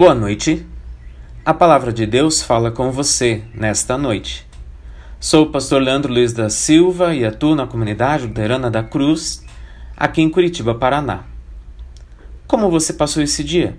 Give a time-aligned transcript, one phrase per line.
[0.00, 0.66] Boa noite.
[1.44, 4.46] A palavra de Deus fala com você nesta noite.
[5.20, 9.44] Sou o pastor Leandro Luiz da Silva e atuo na comunidade luterana da Cruz,
[9.94, 11.24] aqui em Curitiba, Paraná.
[12.46, 13.76] Como você passou esse dia?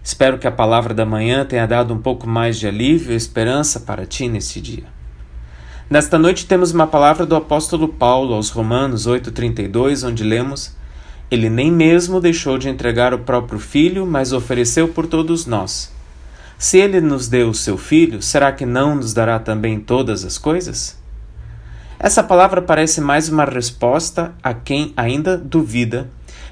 [0.00, 3.80] Espero que a palavra da manhã tenha dado um pouco mais de alívio e esperança
[3.80, 4.84] para ti nesse dia.
[5.90, 10.76] Nesta noite temos uma palavra do apóstolo Paulo aos Romanos 8:32, onde lemos:
[11.30, 15.92] ele nem mesmo deixou de entregar o próprio filho, mas ofereceu por todos nós.
[16.58, 20.38] Se ele nos deu o seu filho, será que não nos dará também todas as
[20.38, 20.96] coisas?
[21.98, 26.08] Essa palavra parece mais uma resposta a quem ainda duvida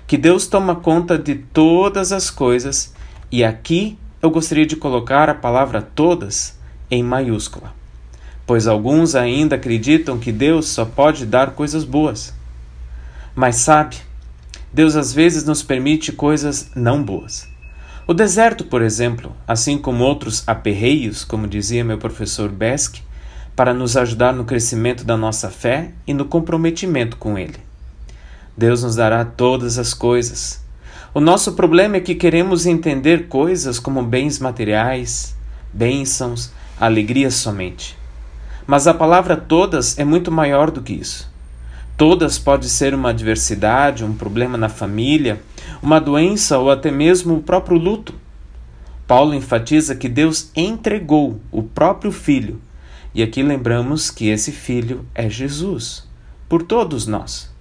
[0.06, 2.92] que Deus toma conta de todas as coisas,
[3.30, 6.58] e aqui eu gostaria de colocar a palavra todas
[6.90, 7.72] em maiúscula,
[8.46, 12.34] pois alguns ainda acreditam que Deus só pode dar coisas boas.
[13.34, 13.96] Mas sabe,
[14.74, 17.48] Deus às vezes nos permite coisas não boas.
[18.08, 22.96] O deserto, por exemplo, assim como outros aperreios, como dizia meu professor Besk,
[23.54, 27.60] para nos ajudar no crescimento da nossa fé e no comprometimento com Ele.
[28.56, 30.60] Deus nos dará todas as coisas.
[31.14, 35.36] O nosso problema é que queremos entender coisas como bens materiais,
[35.72, 37.96] bênçãos, alegrias somente.
[38.66, 41.32] Mas a palavra todas é muito maior do que isso.
[41.96, 45.40] Todas podem ser uma adversidade, um problema na família,
[45.80, 48.14] uma doença ou até mesmo o próprio luto.
[49.06, 52.60] Paulo enfatiza que Deus entregou o próprio Filho,
[53.14, 56.08] e aqui lembramos que esse Filho é Jesus,
[56.48, 57.54] por todos nós.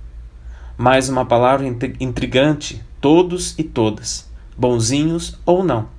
[0.76, 1.68] Mais uma palavra
[2.00, 5.90] intrigante: todos e todas, bonzinhos ou não.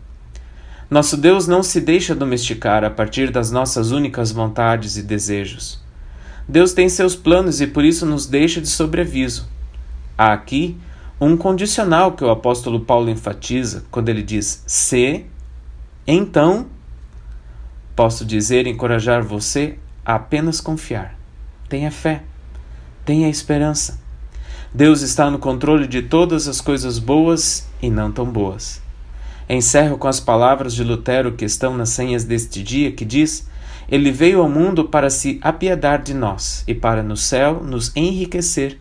[0.91, 5.84] Nosso Deus não se deixa domesticar a partir das nossas únicas vontades e desejos.
[6.49, 9.49] Deus tem seus planos e por isso nos deixa de sobreaviso.
[10.17, 10.77] Há aqui
[11.21, 15.25] um condicional que o apóstolo Paulo enfatiza quando ele diz: se,
[16.07, 16.67] então,
[17.97, 21.19] posso dizer encorajar você a apenas confiar.
[21.69, 22.23] Tenha fé,
[23.05, 23.99] tenha esperança.
[24.73, 28.83] Deus está no controle de todas as coisas boas e não tão boas.
[29.49, 33.47] Encerro com as palavras de Lutero que estão nas senhas deste dia, que diz:
[33.89, 38.79] ele veio ao mundo para se apiedar de nós e para no céu nos enriquecer,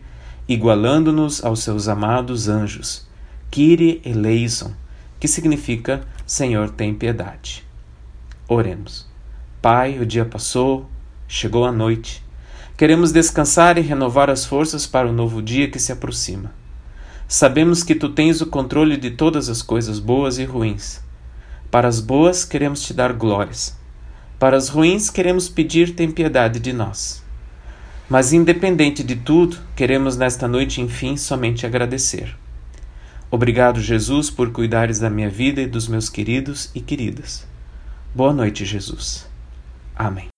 [0.48, 3.06] igualando-nos aos seus amados anjos.
[3.50, 4.72] Kyrie eleison,
[5.20, 7.64] que significa Senhor tem piedade.
[8.48, 9.06] Oremos.
[9.60, 10.88] Pai, o dia passou,
[11.28, 12.22] chegou a noite.
[12.76, 16.52] Queremos descansar e renovar as forças para o novo dia que se aproxima.
[17.28, 21.00] Sabemos que tu tens o controle de todas as coisas boas e ruins.
[21.70, 23.83] Para as boas queremos te dar glórias
[24.44, 27.24] para as ruins, queremos pedir tem piedade de nós.
[28.10, 32.36] Mas, independente de tudo, queremos nesta noite, enfim, somente agradecer.
[33.30, 37.46] Obrigado, Jesus, por cuidares da minha vida e dos meus queridos e queridas.
[38.14, 39.26] Boa noite, Jesus.
[39.96, 40.33] Amém.